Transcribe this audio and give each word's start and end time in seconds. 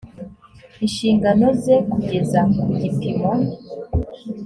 inshingano 0.85 1.45
ze 1.61 1.75
kugeza 1.91 2.39
ku 2.59 2.67
gipimo 2.79 3.31